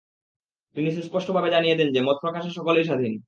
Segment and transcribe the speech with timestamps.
[0.75, 3.13] তিনি সুস্পষ্টভাবে জানিয়ে দেন যে, মত প্রকাশে সকলেই স্বাধীন।